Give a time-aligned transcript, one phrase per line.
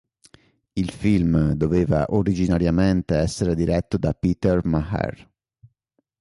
[0.73, 5.29] Il film doveva originariamente essere diretto da Peter Maher.